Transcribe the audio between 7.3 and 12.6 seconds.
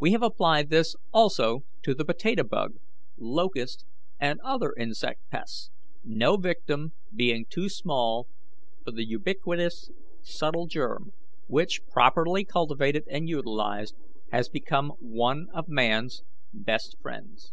too small for the ubiquitous, subtle germ, which, properly